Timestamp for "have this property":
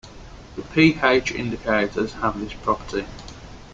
2.13-3.05